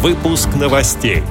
[0.00, 1.24] Выпуск новостей.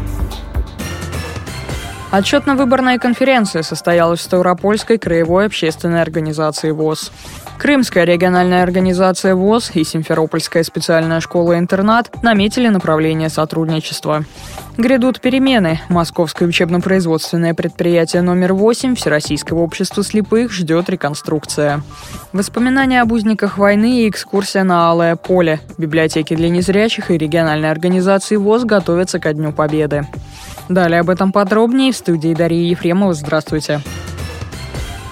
[2.10, 7.12] Отчетно-выборная конференция состоялась в Ставропольской краевой общественной организации ВОЗ.
[7.58, 14.24] Крымская региональная организация ВОЗ и Симферопольская специальная школа-интернат наметили направление сотрудничества.
[14.78, 15.82] Грядут перемены.
[15.90, 21.82] Московское учебно-производственное предприятие номер 8 Всероссийского общества слепых ждет реконструкция.
[22.32, 25.60] Воспоминания об узниках войны и экскурсия на Алое поле.
[25.78, 30.06] Библиотеки для незрячих и региональной организации ВОЗ готовятся ко Дню Победы.
[30.70, 33.14] Далее об этом подробнее в студии Дарьи Ефремова.
[33.14, 33.82] Здравствуйте.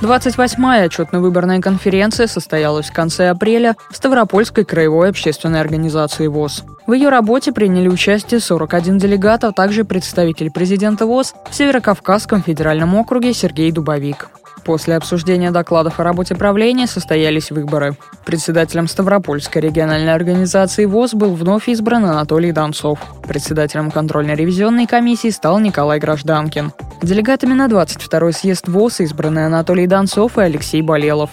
[0.01, 6.63] 28-я отчетно-выборная конференция состоялась в конце апреля в Ставропольской краевой общественной организации ВОЗ.
[6.85, 12.93] В ее работе приняли участие 41 делегат, а также представитель президента ВОЗ в Северокавказском федеральном
[12.95, 14.29] округе Сергей Дубовик.
[14.65, 17.95] После обсуждения докладов о работе правления состоялись выборы.
[18.25, 22.99] Председателем Ставропольской региональной организации ВОЗ был вновь избран Анатолий Донцов.
[23.27, 26.73] Председателем контрольно-ревизионной комиссии стал Николай Гражданкин.
[27.03, 31.29] Делегатами на 22-й съезд ВОЗ избраны Анатолий Донцов и Алексей Болелов.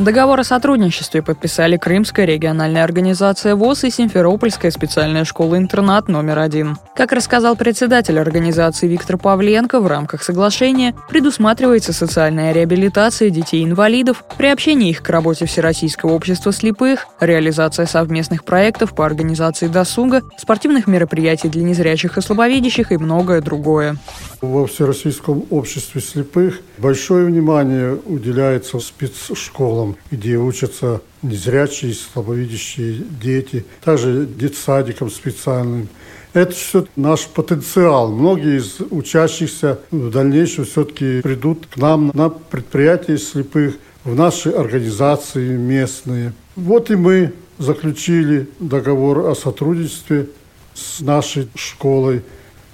[0.00, 6.76] Договор о сотрудничестве подписали Крымская региональная организация ВОЗ и Симферопольская специальная школа-интернат номер один.
[6.96, 15.00] Как рассказал председатель организации Виктор Павленко, в рамках соглашения предусматривается социальная реабилитация детей-инвалидов, приобщение их
[15.00, 22.18] к работе Всероссийского общества слепых, реализация совместных проектов по организации досуга, спортивных мероприятий для незрячих
[22.18, 23.96] и слабовидящих и многое другое.
[24.40, 34.26] Во Всероссийском обществе слепых большое внимание уделяется спецшколам, где учатся незрячие и слабовидящие дети, также
[34.26, 35.88] детсадикам специальным.
[36.32, 38.10] Это все наш потенциал.
[38.10, 45.56] Многие из учащихся в дальнейшем все-таки придут к нам на предприятия слепых, в наши организации
[45.56, 46.32] местные.
[46.56, 50.28] Вот и мы заключили договор о сотрудничестве
[50.74, 52.22] с нашей школой.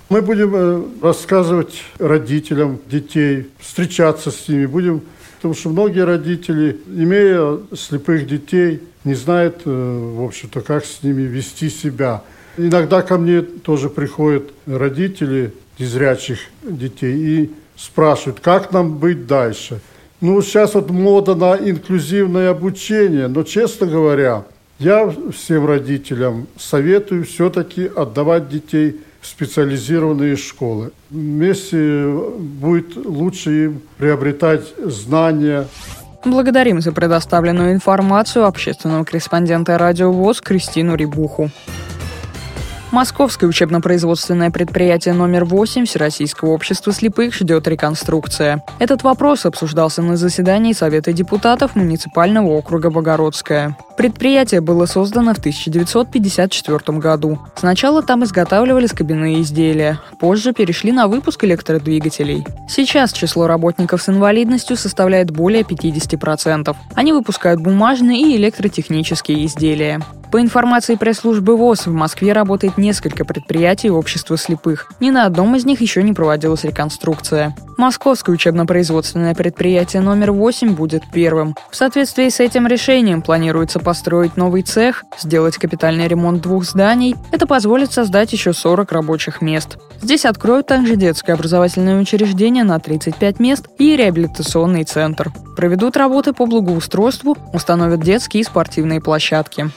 [0.08, 5.02] Мы будем э, рассказывать родителям детей, встречаться с ними, будем,
[5.40, 11.22] потому что многие родители, имея слепых детей, не знают, э, в общем-то, как с ними
[11.22, 12.22] вести себя.
[12.58, 19.80] Иногда ко мне тоже приходят родители незрячих детей и спрашивают, как нам быть дальше.
[20.20, 24.44] Ну, сейчас вот мода на инклюзивное обучение, но, честно говоря,
[24.78, 30.92] я всем родителям советую все-таки отдавать детей специализированные школы.
[31.10, 32.06] Вместе
[32.38, 35.66] будет лучше им приобретать знания.
[36.24, 41.50] Благодарим за предоставленную информацию общественного корреспондента радио ВОЗ Кристину Рибуху.
[42.92, 48.64] Московское учебно-производственное предприятие номер 8 Всероссийского общества слепых ждет реконструкция.
[48.80, 53.76] Этот вопрос обсуждался на заседании Совета депутатов муниципального округа Богородская.
[53.96, 57.38] Предприятие было создано в 1954 году.
[57.54, 62.44] Сначала там изготавливали скобяные изделия, позже перешли на выпуск электродвигателей.
[62.68, 66.74] Сейчас число работников с инвалидностью составляет более 50%.
[66.96, 70.00] Они выпускают бумажные и электротехнические изделия.
[70.30, 74.86] По информации пресс-службы ВОЗ, в Москве работает несколько предприятий общества слепых.
[75.00, 77.56] Ни на одном из них еще не проводилась реконструкция.
[77.76, 81.56] Московское учебно-производственное предприятие номер 8 будет первым.
[81.70, 87.16] В соответствии с этим решением планируется построить новый цех, сделать капитальный ремонт двух зданий.
[87.32, 89.78] Это позволит создать еще 40 рабочих мест.
[90.00, 95.32] Здесь откроют также детское образовательное учреждение на 35 мест и реабилитационный центр.
[95.56, 99.70] Проведут работы по благоустройству, установят детские и спортивные площадки.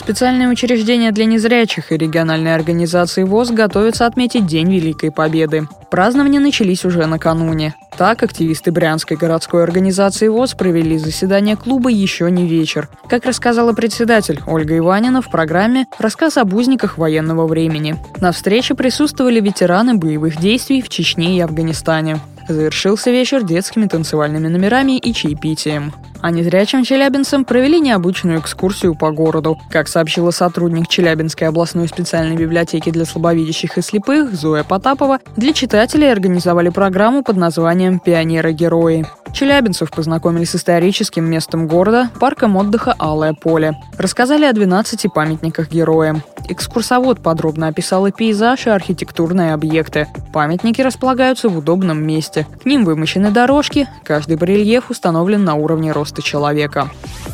[0.00, 5.68] Специальные учреждения для незрячих и региональные организации ВОЗ готовятся отметить День Великой Победы.
[5.90, 7.74] Празднования начались уже накануне.
[7.98, 12.88] Так, активисты Брянской городской организации ВОЗ провели заседание клуба «Еще не вечер».
[13.10, 17.96] Как рассказала председатель Ольга Иванина в программе «Рассказ об узниках военного времени».
[18.22, 22.20] На встрече присутствовали ветераны боевых действий в Чечне и Афганистане.
[22.48, 25.92] Завершился вечер детскими танцевальными номерами и чаепитием.
[26.22, 29.58] А незрячим челябинцам провели необычную экскурсию по городу.
[29.70, 36.12] Как сообщила сотрудник Челябинской областной специальной библиотеки для слабовидящих и слепых Зоя Потапова, для читателей
[36.12, 39.06] организовали программу под названием «Пионеры-герои».
[39.32, 43.76] Челябинцев познакомили с историческим местом города, парком отдыха «Алое поле».
[43.96, 46.22] Рассказали о 12 памятниках героям.
[46.48, 50.08] Экскурсовод подробно описал и пейзаж, и архитектурные объекты.
[50.32, 52.46] Памятники располагаются в удобном месте.
[52.62, 56.90] К ним вымощены дорожки, каждый барельеф установлен на уровне роста человека.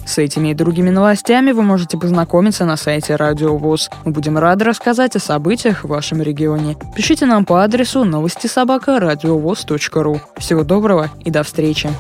[0.06, 3.91] С этими и другими новостями вы можете познакомиться на сайте Радио ВОЗ.
[4.05, 6.76] Мы будем рады рассказать о событиях в вашем регионе.
[6.94, 10.20] Пишите нам по адресу новости собака ру.
[10.37, 11.91] Всего доброго и до встречи!